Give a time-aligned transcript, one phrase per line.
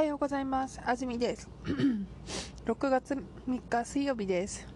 [0.00, 0.80] はようございます。
[0.82, 1.46] あずみです。
[2.64, 4.66] 6月3日水曜日です。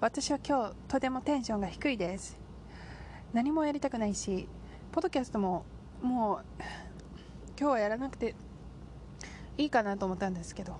[0.00, 2.38] 私は今日とてもテンションが低いです。
[3.34, 4.48] 何もやりたくないし、
[4.92, 5.66] ポッドキャストも
[6.00, 6.62] もう
[7.60, 8.34] 今日はやらなくて
[9.58, 10.78] いいかなと思ったんですけど、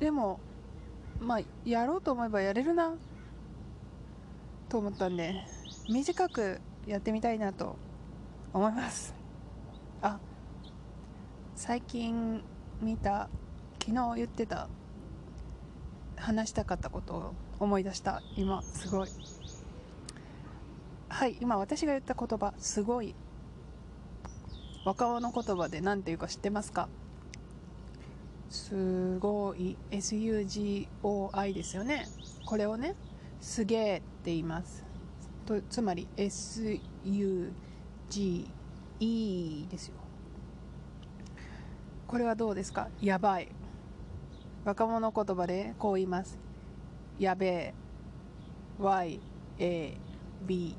[0.00, 0.40] でも、
[1.20, 2.94] まあ、やろうと思えばやれるな
[4.70, 5.44] と思ったんで、
[5.90, 7.76] 短くやってみたいなと
[8.54, 9.14] 思います。
[10.00, 10.18] あ
[11.56, 12.42] 最近
[12.80, 13.28] 見た
[13.82, 14.68] 昨日言ってた
[16.16, 18.22] 話したかったことを思い出した。
[18.36, 19.08] 今すごい。
[21.08, 23.14] はい今私が言った言葉すごい。
[24.84, 26.88] 若者言葉で何て言うか知ってますか？
[28.50, 29.76] すごい。
[29.90, 32.06] SUGOI ですよね。
[32.44, 32.94] これをね
[33.40, 34.84] すげえって言います。
[35.44, 37.50] とつまり SUGE
[39.68, 39.94] ですよ。
[42.08, 42.88] これはどうですか？
[43.00, 43.48] やばい。
[44.64, 46.38] 若者言葉でこう言います。
[47.18, 47.74] やべえ。
[48.78, 50.74] YAB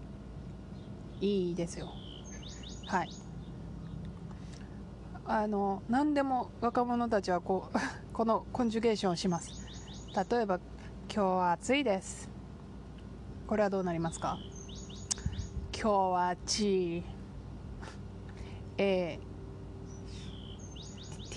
[1.19, 1.89] E ですよ。
[2.85, 3.09] はい。
[5.25, 7.77] あの何でも若者たちはこう
[8.13, 9.51] このコンジュゲーションをします。
[10.31, 10.59] 例えば
[11.13, 12.29] 今日は暑いです。
[13.47, 14.37] これはどうなりますか？
[15.73, 17.03] 今日は暑い。
[18.77, 19.19] A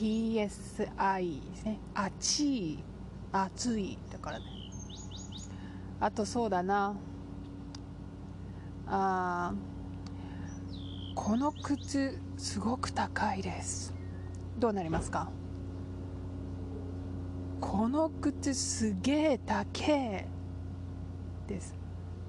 [0.00, 1.78] TSI ですね。
[1.94, 2.78] 暑い
[3.32, 3.98] 暑い。
[4.10, 4.46] だからね。
[6.00, 6.96] あとそうだな。
[8.86, 9.52] あ
[11.14, 13.92] この靴すごく高いです。
[14.58, 15.30] どうなりますか？
[17.60, 20.26] この靴すげえ高え
[21.46, 21.74] です。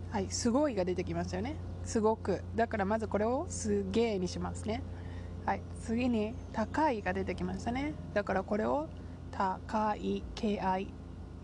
[0.10, 1.56] はいすごいが出てきましたよね。
[1.86, 2.44] すごく。
[2.54, 4.84] だからまずこれをすげえにしますね。
[5.45, 7.94] はい、次に高いが出てきましたね。
[8.13, 8.88] だからこれを
[9.31, 10.88] 高い KI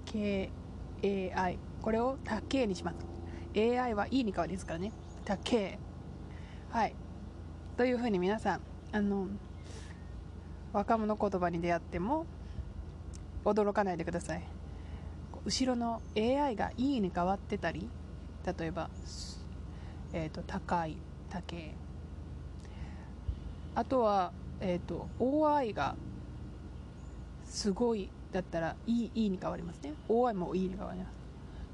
[0.05, 2.97] KAI これを高いにします。
[3.55, 4.91] AI はいいに変わりですからね。
[5.25, 5.79] 高い
[6.69, 6.95] はい。
[7.75, 9.27] というふうに皆さんあの
[10.73, 12.25] 若者言葉に出会っても
[13.45, 14.43] 驚かないでください。
[15.43, 17.89] 後ろの AI がいいに変わってたり
[18.45, 18.89] 例えば、
[20.13, 20.97] えー、と高い
[21.29, 21.73] 高い
[23.77, 25.95] あとは、えーと、OI が
[27.45, 29.93] すごいだったらいいいいに変わりますね。
[30.09, 31.05] OI もいいに変わりま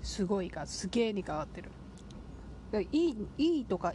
[0.01, 0.15] す。
[0.15, 1.71] すごいがすげえに変わってる。
[2.91, 3.93] いいいいとか、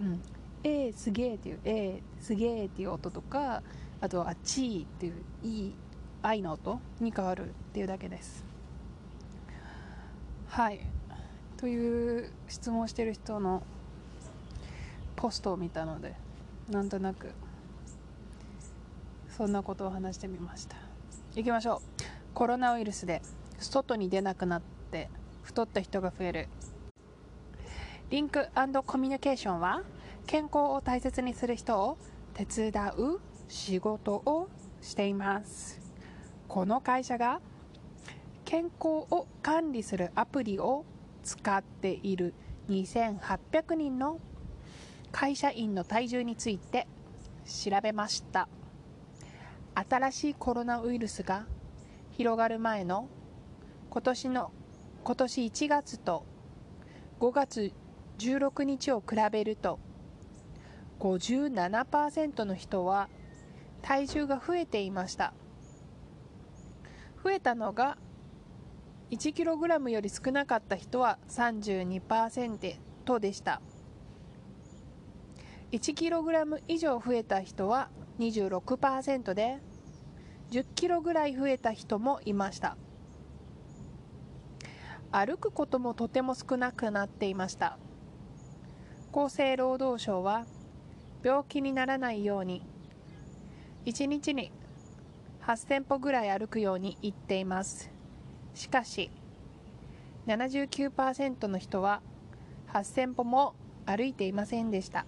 [0.00, 0.20] うん、
[0.64, 3.62] えー、すげえっていうえー、すげえっていう音とか
[4.00, 5.74] あとはちいっていういい
[6.22, 8.44] 愛の音に変わるっていうだけです。
[10.48, 10.80] はい。
[11.56, 13.62] という質問してる人の
[15.14, 16.26] ポストを見たので。
[16.68, 17.30] なんとなく。
[19.36, 20.76] そんなことを話してみました。
[21.34, 22.34] いきましょう。
[22.34, 23.22] コロナウイルスで
[23.58, 25.08] 外に出なくなって
[25.42, 26.48] 太った人が増える。
[28.10, 28.48] リンク
[28.86, 29.82] コミュニケーションは
[30.26, 31.98] 健康を大切にする人を
[32.34, 34.48] 手伝う仕事を
[34.82, 35.80] しています。
[36.48, 37.40] この会社が
[38.44, 40.84] 健康を管理するアプリを
[41.22, 42.34] 使っている。
[42.68, 44.20] 2800人の
[45.12, 46.86] 会社員の体重について
[47.46, 48.48] 調べました。
[49.74, 51.46] 新しいコロナウイルスが
[52.10, 53.08] 広がる前の
[53.90, 54.50] 今年の
[55.04, 56.24] 今年1月と
[57.20, 57.72] 5月
[58.18, 59.78] 16日を比べると
[60.98, 63.08] 57%の人は
[63.82, 65.32] 体重が増えていました。
[67.22, 67.96] 増えたのが
[69.10, 73.62] 1kg より少なかった人は32%でした。
[75.70, 79.58] 1キログラム以上増えた人は26%で
[80.50, 82.78] 10キロぐらい増えた人もいました。
[85.10, 87.78] 歩くこともとても少なくなっていました。
[89.12, 90.46] 厚生労働省は
[91.22, 92.62] 病気にならないように
[93.84, 94.52] 1日に
[95.42, 97.90] 8000歩ぐらい歩くように言っています。
[98.54, 99.10] しかし
[100.26, 102.00] 79%の人は
[102.72, 103.54] 8000歩も
[103.84, 105.04] 歩いていませんでした。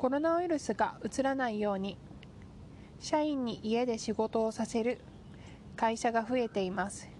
[0.00, 1.98] コロナウイルスがうつらないように
[3.00, 5.02] 社員に家で仕事をさせる。
[5.76, 7.10] 会社が増えています。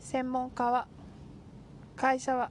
[0.00, 0.86] 専門家は
[1.96, 2.50] 会社は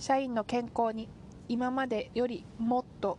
[0.00, 1.08] 社員の健康に
[1.48, 3.18] 今までよりもっと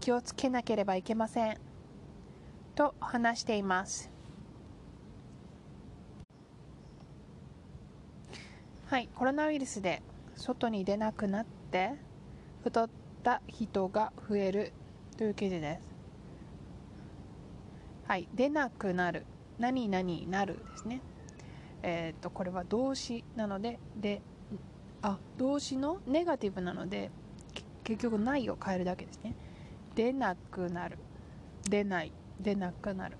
[0.00, 1.60] 気をつけなければいけません。
[2.74, 4.10] と話しています。
[8.86, 10.02] はいコロナウイルスで
[10.34, 11.92] 外に出なくなって
[12.64, 12.90] 太っ
[13.22, 14.72] た人が増える。
[15.16, 15.88] という記事です。
[18.06, 18.28] はい。
[18.34, 19.26] 出なくなる。
[19.58, 21.00] 何々なるですね。
[21.82, 24.20] えっ、とこれは動詞なのでで
[25.02, 27.10] あ動詞のネガティブなので
[27.84, 29.34] 結局ないを変えるだけですね。
[29.94, 30.98] 出なくなる。
[31.68, 32.12] 出ない。
[32.40, 33.16] 出なくなる。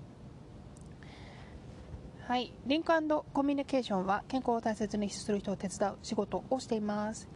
[2.27, 2.53] はい。
[2.65, 2.91] リンク
[3.33, 7.27] コミュニケーションは健康を大切にする人を手伝う仕事をしています。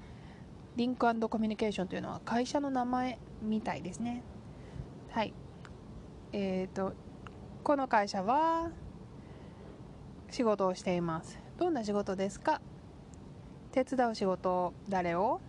[0.75, 4.21] リンクコミュニケーションというのは会社の名前みたいですね。
[5.11, 5.33] はい。
[6.31, 6.93] えっ、ー、と
[7.63, 8.69] この会社は
[10.29, 11.37] 仕事をしています。
[11.57, 12.61] どんな仕事ですか？
[13.73, 15.41] 手伝う仕事誰を？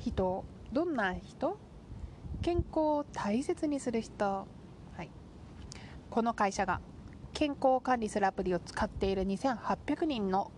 [0.00, 1.56] 人どんな人？
[2.42, 4.46] 健康を大切にする人、は
[5.02, 5.10] い、
[6.10, 6.80] この会社が
[7.32, 10.50] 健康を管理するアプリを使っている2800人の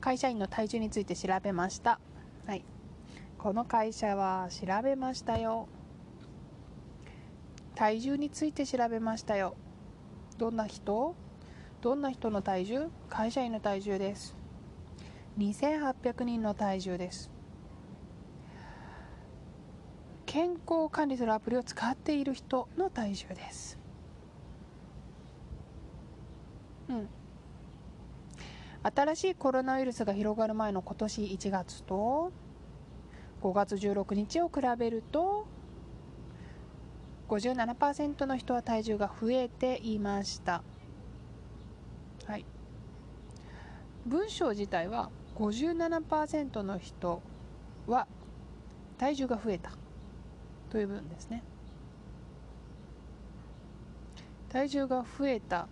[0.00, 2.00] 会社員の体重について調べました、
[2.46, 2.64] はい、
[3.38, 5.68] この会社は調べましたよ。
[7.74, 9.56] 体重について調べましたよ。
[10.38, 11.14] どんな人？
[11.80, 12.90] どんな人の体重？
[13.08, 14.36] 会社員の体重です。
[15.38, 17.30] 2800人の体重です。
[20.26, 23.78] 健康を管理するアプリを使っている人の体重です。
[26.88, 27.08] うん。
[28.82, 32.32] 新しいコロナウイルスが広がる前の今年1月と
[33.42, 35.46] 5月16日を比べると
[37.30, 40.64] 57%の人は体重が増えていました。
[42.26, 42.44] はい。
[44.04, 47.22] 文章自体は57%の人
[47.86, 48.08] は
[48.98, 49.70] 体重が増えた。
[50.70, 51.44] という部分ですね。
[54.48, 55.68] 体重が増えた。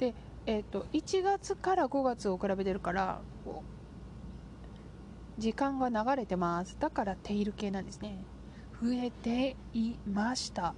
[0.00, 0.14] で、
[0.46, 3.20] えーと、1月から5月を比べてるから
[5.38, 6.76] 時間が流れてます。
[6.80, 8.24] だからテイル系なんですね。
[8.82, 10.74] 増えていました。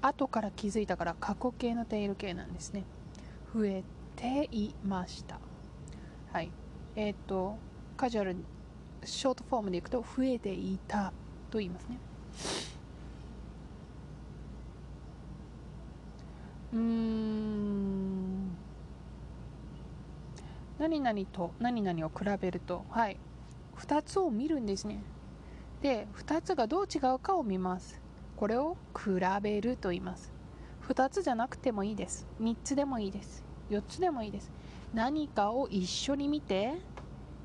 [0.00, 2.84] 後から気づいたから過去形のテイル系なんですね。
[3.54, 3.84] 増え
[4.16, 5.38] ていました。
[6.32, 6.50] はい。
[6.96, 7.58] えっ、ー、と
[7.98, 8.36] カジュアル
[9.04, 11.12] ショートフォームでいくと増えていた
[11.50, 11.98] と言いますね。
[16.72, 18.02] うーん。
[20.78, 23.18] 何々と何々を比べるとはい。
[23.76, 25.02] 2つを見るんですね。
[25.82, 28.00] で2つがどう違うかを見ます。
[28.36, 29.10] これを比
[29.42, 30.32] べると言います。
[30.88, 32.26] 2つじゃなくてもいいです。
[32.40, 33.44] 3つでもいいです。
[33.70, 34.52] 4つでもいいです。
[34.94, 36.74] 何かを一緒に見て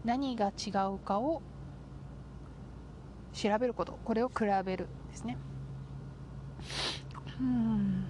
[0.05, 1.41] 何が違うかを
[3.33, 3.97] 調べること。
[4.05, 5.35] これを比べるですね。
[7.39, 8.05] うん。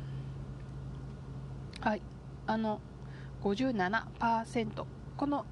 [1.79, 2.01] はい。
[2.45, 2.81] あの
[3.43, 4.85] 57%
[5.15, 5.45] この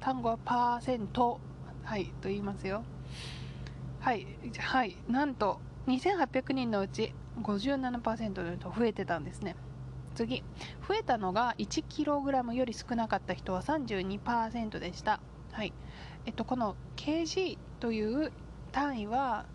[0.00, 1.38] 単語はパーセント。
[1.82, 2.06] はい。
[2.22, 2.82] と言いますよ。
[4.00, 4.26] はい
[4.58, 9.56] はいなんと2800人のうち57%の人増えてたんですね。
[10.14, 10.42] 次
[10.86, 15.20] 増えたのが 1kg より少なかった人は32%でした。
[15.52, 15.72] はい
[16.26, 18.32] えっとこの kg という
[18.72, 19.46] 単位は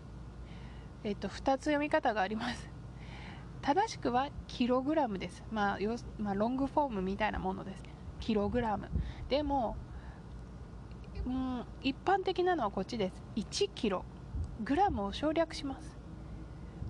[1.04, 2.70] えっと2つ読み方があります。
[3.62, 7.82] 正しくはキログラムです、まあ、よまあ、ロングフォームみたいなものです。
[8.20, 8.88] キログラム。
[9.28, 9.76] でも、
[11.26, 13.24] うん、一般的なのはこっちです。
[13.34, 14.04] 1キロ。
[14.64, 15.96] グラムを省略します。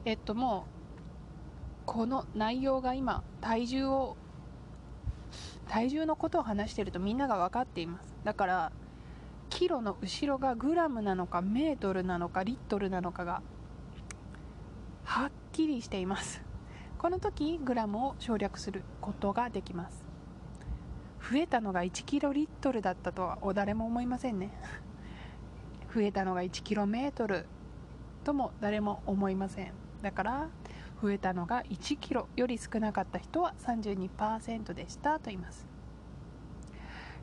[0.05, 4.17] えっともうこの内容が今体重を
[5.69, 8.15] 体重のことを話してるとみんなが分かっています。
[8.25, 8.73] だから
[9.51, 13.43] キロの後ろがグラムなのかメートルなのかリットルなのかが
[15.05, 16.45] はっきりしています。
[16.99, 20.07] この時グラムを省略することができます。
[21.31, 24.51] 増えたのが1キロリットルだったとはお誰も思いませんね。
[25.93, 27.47] 増えたのが1キロメートル。
[28.27, 29.73] とも誰も思いません。
[30.03, 30.49] だから
[31.01, 35.65] 増えたのが1キロより少なかった人は32%でしたと言います。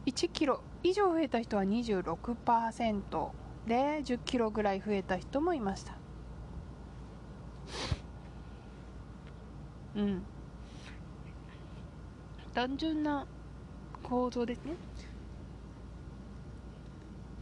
[0.05, 3.31] 1キロ以上増えた人は26%
[3.67, 5.93] で10キロぐらい増えた人もいました。
[9.97, 10.23] うん。
[12.53, 13.27] 単純な
[14.03, 14.75] 構造ですね。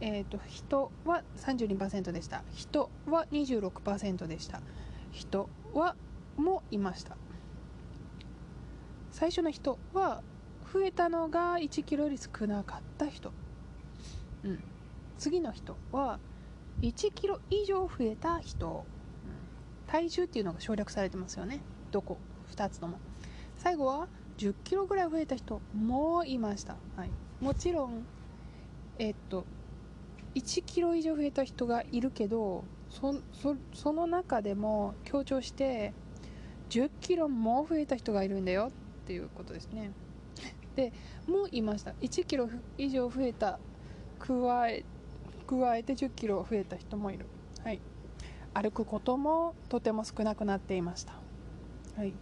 [0.04, 2.42] え、ー、と人は32%でした。
[2.52, 4.60] 人は26%でした。
[5.12, 5.94] 人は
[6.36, 7.16] もいました。
[9.12, 10.22] 最初の人は
[10.72, 13.32] 増えたのが1キロより少なかった人。
[14.44, 14.64] うん。
[15.18, 16.18] 次の人は
[16.80, 21.60] 1キロ以上増えた人、うん、体重っていうのが省略されてますよね。
[21.92, 22.18] どこ
[22.50, 22.98] ？2つとも。
[23.56, 28.04] 最後は10キロぐらい増えた人もいました、はい、もちろん
[28.98, 29.44] えっと
[30.34, 33.14] 1キロ以上増えた人がいるけどそ
[33.72, 35.92] その中でも強調して
[36.70, 38.70] 10キロも増えた人がいるんだよ
[39.02, 39.90] っていうことですね。
[40.74, 40.92] で
[41.26, 41.92] もう言いました。
[42.00, 42.48] 1キロ
[42.78, 43.58] 以上増えた
[44.18, 44.84] 加え
[45.46, 47.26] 加えて1 0キロ増えた人もいる。
[47.62, 47.80] はい。
[48.54, 51.14] 歩くこともとても少なくなっていました。
[51.96, 52.14] はい。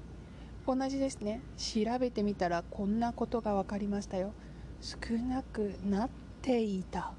[0.66, 1.40] 同じですね。
[1.56, 4.32] 調べてみたらこんなことが分かりましたよ。
[4.80, 6.10] 少なくなっ
[6.42, 7.12] ていた。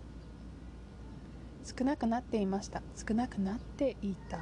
[1.63, 2.81] 少なくなっていました。
[2.95, 4.39] 少なくなっていた。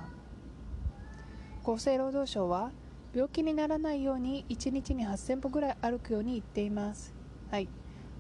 [1.63, 2.71] 厚生労働省は
[3.13, 7.13] 病気にならないように1日に8000歩ぐらい歩くように言っています。
[7.51, 7.67] はい。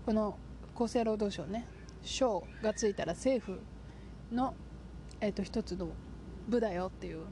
[0.05, 0.37] この
[0.75, 1.65] 厚生労働省ね
[2.01, 3.59] 省がついたら政府
[4.33, 4.53] の、
[5.21, 5.89] えーと、一つの
[6.47, 7.25] 部だよっていう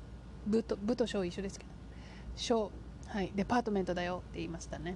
[0.45, 1.71] 部と部と省一緒ですけど。
[2.35, 2.71] 省
[3.07, 3.31] はい。
[3.35, 4.95] デパートメントだよって言いましたね。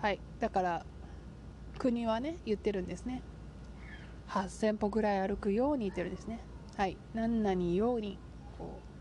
[0.00, 0.20] はい。
[0.38, 0.86] だから
[1.78, 3.22] 国はね言ってるんですね。
[4.28, 6.40] 8000歩ぐらい歩くように言ってるんですね。
[6.76, 6.96] はい。
[7.14, 8.18] 何々ように
[8.58, 8.94] こう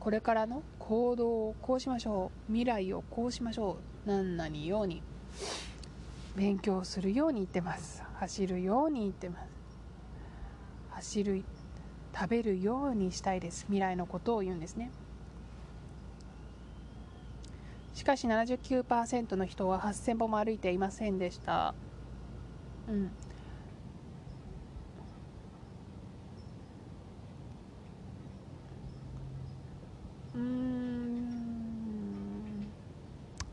[0.00, 2.52] これからの行動をこうしましょう。
[2.52, 4.08] 未来をこうしましょう。
[4.08, 5.02] 何々ように。
[6.36, 8.02] 勉強するように言ってます。
[8.16, 9.48] 走るように言ってます。
[10.90, 11.44] 走る
[12.14, 13.64] 食べるようにしたいです。
[13.64, 14.90] 未来のことを言うんですね。
[17.94, 21.74] しかし79%の人は8000歩も歩いていませんでした。
[22.88, 23.10] うん。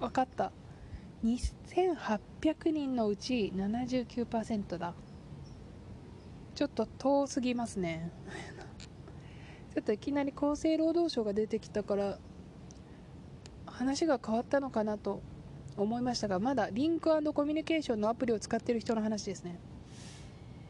[0.02, 0.52] 分かった。
[1.24, 4.96] 2800人のうち79%だ。
[6.56, 8.12] ちょっと遠すぎますね。
[9.76, 12.18] ちょっといきなり厚生労働省が出てきたから
[13.68, 15.22] 話が変わったのかなと
[15.78, 19.60] 思いましたがまだリンクコミュニケーションのアプリを使っている人の話ですね。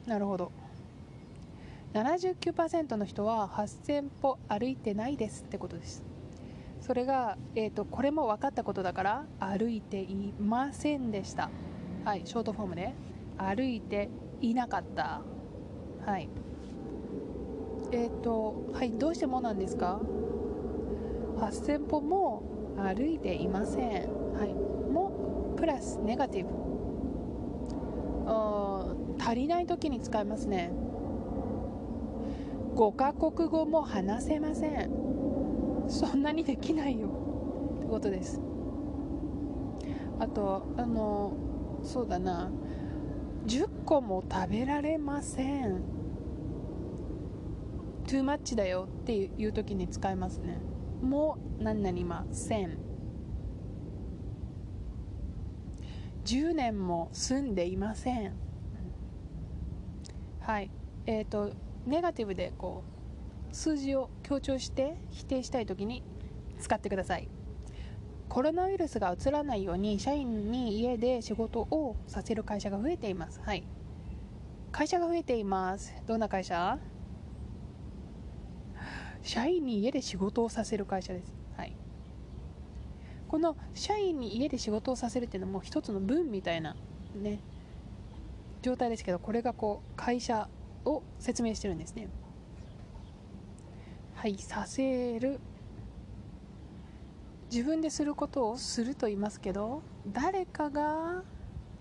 [0.05, 0.51] なるほど。
[1.93, 6.10] 79%の人は8000歩歩いてないですってことです。
[6.81, 11.49] それが、えーと、これも分かったことだから歩いていませんでした。
[12.03, 12.93] はいショートフォームで。
[13.37, 14.09] 歩いて
[14.41, 15.21] いなかった。
[16.05, 16.27] はい。
[17.91, 20.01] えっ、ー、とはいどうしてもなんですか
[21.37, 22.43] ？8000歩も
[22.77, 24.33] 歩いていません。
[24.33, 24.53] はい。
[24.53, 26.61] もプラスネガティブ。
[29.23, 30.71] 足りない時に使いますね。
[32.75, 35.10] 5カ国語も話せません。
[35.91, 37.09] そんなにできないよ
[37.77, 38.39] ってことです。
[40.19, 41.33] あとあの
[41.83, 42.49] そうだな。
[43.45, 45.83] 10個も食べられません。
[48.07, 50.59] トゥーマッチだよっていう時に使いますね。
[51.01, 52.77] もう何々ません。
[56.23, 58.33] 10年も住んでいません。
[60.39, 60.71] はい。
[61.05, 61.51] えっ、ー、と
[61.85, 62.90] ネガティブでこう
[63.51, 66.03] 数字を強調して否定したい時に
[66.59, 67.27] 使ってください。
[68.29, 73.41] コロナウイルスがうつらないように社員に家で仕事をさせる会社が増えています。
[73.43, 73.63] はい。
[74.71, 75.93] 会社が増えています。
[76.07, 76.79] どんな会社？
[79.21, 81.35] 社員に家で仕事をさせる会社です。
[81.57, 81.75] はい。
[83.27, 86.75] この社員に家で仕事をさせるっていうのも一つの文みたいな
[87.15, 87.39] ね
[88.61, 90.47] 状態ですけどこれがこう会社
[90.85, 92.07] を説明してるんですね。
[94.21, 95.39] はいさせる。
[97.51, 101.23] 自分ですることをすると言いますけど誰かが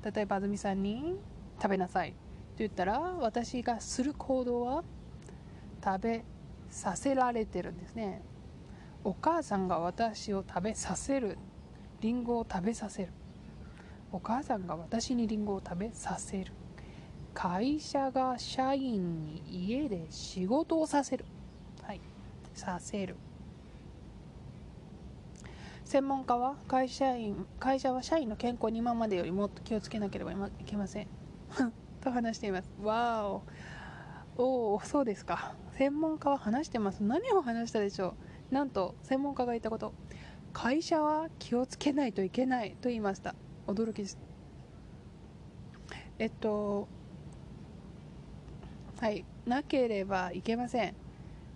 [0.02, 1.18] 例えば安住さんに
[1.61, 2.12] 食べなさい。
[2.12, 2.16] と
[2.61, 4.85] 言ったら私がする行動は
[5.85, 6.25] 食べ
[6.70, 8.23] させられてるんですね。
[9.04, 11.37] お母さんが私を食べさせる。
[12.00, 13.12] りんごを食べさせる。
[14.12, 16.54] お母さんが私にりんごを食べさせる。
[17.35, 21.26] 会社が社員に家で仕事をさせる。
[21.82, 22.00] はい。
[22.54, 23.16] させる。
[25.85, 31.09] 専門家は会社員会社は社員の健康に今までよりもっと気をつけなければいけません。
[32.00, 32.71] と話しています。
[32.80, 33.42] わお。
[34.37, 35.57] おおそうですか。
[35.73, 37.02] 専門家は話してます。
[37.02, 38.14] 何を話したでしょ
[38.50, 38.54] う。
[38.54, 39.92] なんと専門家が言ったこと。
[40.52, 43.35] 会社は気をつけないといけないと言いました。
[43.66, 44.19] 驚きです。
[46.19, 46.88] えっと
[49.00, 49.25] はい。
[49.47, 50.95] なければいけません。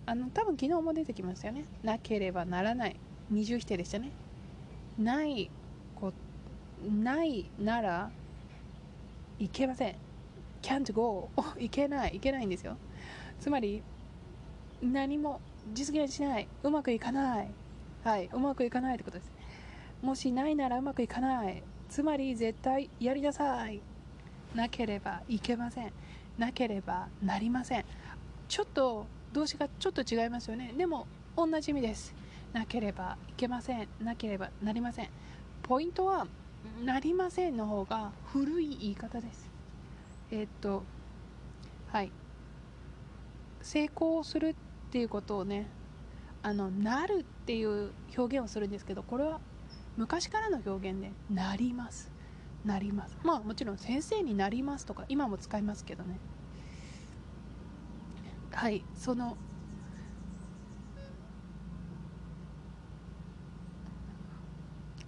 [0.07, 1.65] あの多分昨日も出てきましたよね。
[1.83, 2.95] なければならない。
[3.29, 4.11] 二重否定でしたね。
[4.99, 5.49] ない
[5.95, 6.13] こ
[6.83, 8.11] ないなら
[9.39, 9.95] いけません。
[10.61, 12.17] can't go いけない。
[12.17, 12.77] いけないんですよ。
[13.39, 13.83] つまり
[14.81, 15.41] 何も
[15.73, 16.47] 実現しない。
[16.63, 17.49] うまくいかない。
[18.03, 18.29] はい。
[18.31, 19.31] うまくいかないってことです。
[20.01, 21.63] もしないならうまくいかない。
[21.89, 23.81] つまり絶対やりなさい。
[24.53, 25.91] なければいけません。
[26.37, 27.85] なければなりません。
[28.47, 30.73] ちょっと動詞がちょっと違いますよね。
[30.77, 32.15] でも同じ意味です。
[32.53, 33.87] なければいけません。
[34.01, 35.09] なければなりません。
[35.61, 36.25] ポイントは
[36.85, 39.49] なりませんの方が古い言い方です。
[40.31, 40.83] えー、っと
[41.91, 42.11] はい。
[43.61, 44.55] 成功するっ
[44.91, 45.67] ていうことをね
[46.41, 49.41] あのなるっていう表現をするんですけどこれは
[49.97, 52.09] 昔からの表現でなります。
[52.63, 53.17] なります。
[53.21, 56.19] まあもちろん先生になりますとか今も使いますけどね。
[58.55, 59.37] はいその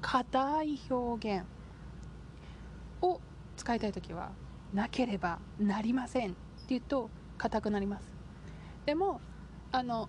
[0.01, 1.46] 硬い表現
[3.01, 3.20] を
[3.56, 4.32] 使いたい時は
[4.74, 6.38] なければなりませんって
[6.70, 8.13] 言うと硬くなります。
[8.86, 9.22] でも
[9.72, 10.08] あの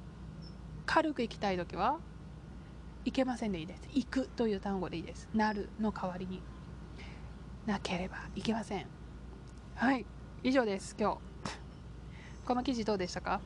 [0.85, 1.99] 軽くいきたい時は
[3.05, 3.83] いけませんでいいです。
[3.93, 5.29] 行くという単語でいいです。
[5.33, 6.43] なるの代わりに。
[7.69, 8.87] なければいけません。
[9.75, 10.07] はい
[10.43, 11.38] 以上です今日。
[12.49, 13.43] この記事どうでしたか？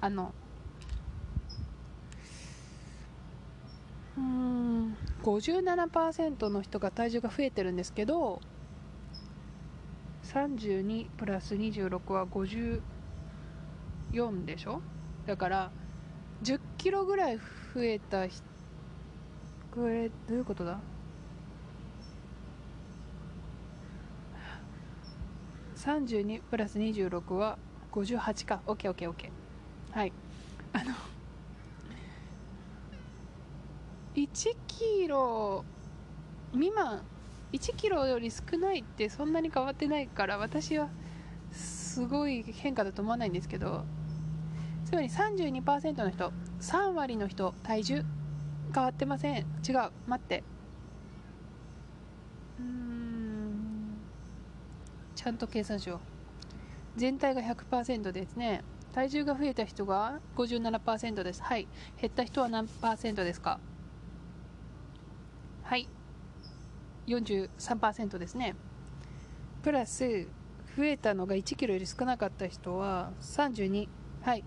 [0.00, 0.32] あの
[4.16, 8.40] うん57%の人が体重が増えてるんですけど
[10.22, 12.80] 32プラス26は54
[14.46, 14.80] でしょ？
[15.26, 15.70] だから
[16.42, 18.42] 10キロぐらい増えた人
[19.74, 20.80] これどういうことだ
[25.76, 27.58] ？32プラス26は
[27.96, 28.60] 58か。
[28.66, 29.30] OKOKOK
[29.92, 30.12] はい。
[30.72, 30.92] あの
[34.14, 35.64] 1キロ
[36.52, 37.02] 未満。
[37.52, 40.88] 1キロより少ないってそんなに変わってないから私は
[41.52, 43.84] すごい変化だと思わないんですけど
[44.84, 48.04] つまり32%の人3割の人体重
[48.74, 49.38] 変わってません。
[49.38, 49.90] 違う。
[50.06, 50.42] 待って。
[52.60, 53.96] うん。
[55.14, 56.15] ちゃんと計算しよう。
[56.96, 58.64] 全体が100%ですね。
[58.92, 61.42] 体重が増えた人が57%です。
[61.42, 61.68] はい。
[62.00, 63.60] 減った人は何パーセントですか？
[65.62, 65.88] はい。
[67.06, 68.56] 43%ですね。
[69.62, 70.26] プラス
[70.76, 73.88] 増えたのが1キロより少なかった人は32
[74.22, 74.44] はい。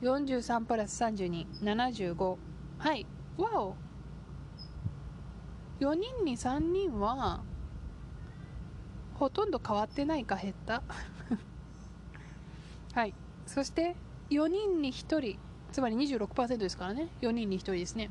[0.00, 2.36] 43プラス3275
[2.78, 3.06] はい。
[3.36, 3.76] わお。
[5.80, 7.42] 4人に3人は
[9.14, 10.82] ほとんど変わってないか減った。
[12.94, 13.14] はい。
[13.46, 13.96] そして
[14.30, 15.36] 4人に1人
[15.72, 17.08] つまり26%ですからね。
[17.20, 18.08] 4人に1人ですね。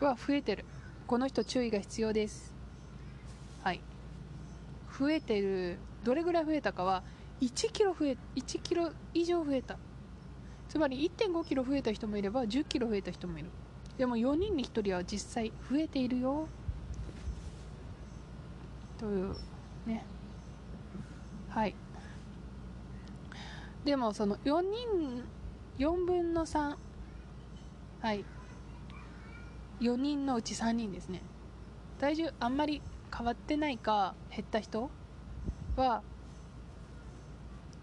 [0.00, 0.66] は増えてる。
[1.06, 2.54] この人注意が必要です。
[3.62, 3.80] はい。
[4.98, 5.78] 増えてる。
[6.04, 7.02] どれぐらい増えたかは
[7.40, 9.78] 1キロ増え1キロ以上増えた。
[10.68, 13.48] つまり1 5キロ増えた人もいれば1 0キロ増えた人もいる。
[13.96, 16.46] でも4人に1人は実際増えているよ。
[18.98, 19.34] という
[19.86, 20.04] ね。
[21.48, 21.74] はい。
[23.84, 25.24] でもその4人
[25.78, 26.76] 4分の3
[28.00, 28.24] はい。
[29.80, 31.22] 4人のうち3人ですね。
[31.98, 32.82] 体重あんまり
[33.16, 34.90] 変わってないか減った人
[35.76, 36.02] は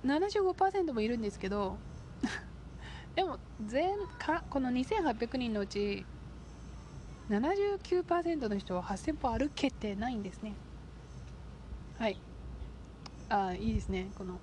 [0.05, 1.77] 75%もいるんですけど
[3.15, 6.05] でも全かこの2800人のうち
[7.29, 10.53] 79%の人は8000歩歩けてないんですね。
[11.97, 12.19] はい。
[13.29, 14.39] あいいですねこの。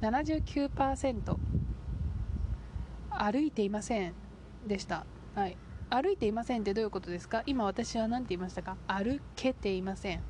[0.00, 1.38] 79%
[3.10, 4.14] 歩いていません
[4.66, 5.04] でした。
[5.34, 5.56] はい。
[5.90, 7.42] 歩いていませんってどういうことですか？
[7.44, 8.76] 今私は何て言いましたか？
[8.86, 10.22] 歩けていません。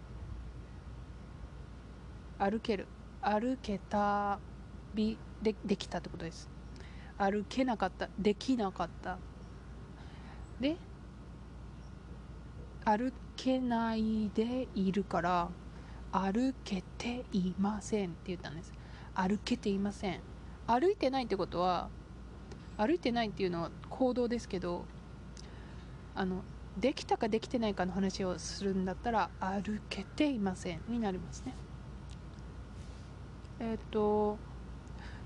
[2.39, 2.87] 歩ける。
[3.23, 4.41] 歩けた
[4.95, 6.49] びでできたってことです。
[7.19, 8.09] 歩けなかった。
[8.19, 9.19] できなかった。
[10.59, 10.77] で
[12.85, 15.49] 歩けないでいるから
[16.11, 18.73] 歩けていませんって言ったんです。
[19.15, 20.21] 歩けていません。
[20.67, 21.89] 歩いてないってことは
[22.77, 24.85] 歩いてないっていうのは行動ですけど
[26.15, 26.43] あの
[26.79, 31.55] できたかできてないかの話をするんだったら歩けていませんになりますね。
[33.59, 34.39] えっ、ー、と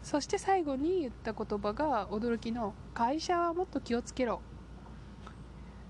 [0.02, 4.40] そして最後に言った言葉が驚きの会社はもっと気をつけろ。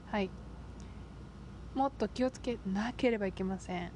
[0.07, 0.31] はい。
[1.75, 3.91] もっと気をつけなければいけません。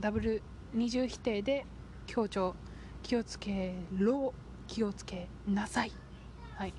[0.00, 1.66] ダブル二重否定で
[2.06, 2.54] 強調。
[3.02, 4.32] 気をつけろ
[4.66, 5.92] 気をつけなさい。
[6.56, 6.74] はい。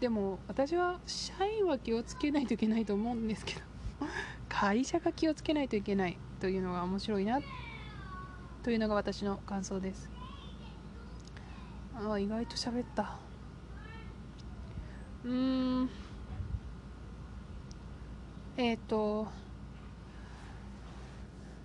[0.00, 3.60] でも私は社員は気をつけないといけないと思うんですけど
[4.48, 7.40] 会社が気をつけないといけないというのが面白いな
[8.62, 10.10] というのが私の感想です。
[11.94, 13.18] あ意外と喋った。
[15.24, 15.90] うーん。
[18.56, 19.28] えっ、ー、と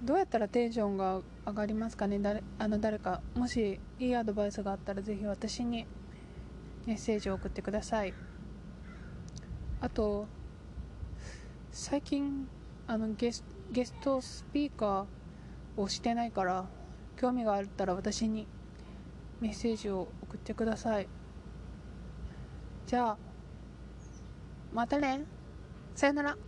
[0.01, 2.19] どうやったらテンションが上がりますかね？
[2.19, 5.85] 誰あの誰かもしいいアドバイスがあったらぜひ私に
[6.85, 8.13] メッセージを送ってください。
[9.81, 10.27] あと
[11.71, 12.47] 最近
[12.87, 16.65] あのゲスゲストスピーカーをしてないから
[17.17, 18.47] 興味があったら私に
[19.41, 21.07] メッセージを送ってください。
[22.85, 23.17] じゃあ
[24.73, 25.25] またね。
[25.95, 26.46] さよなら。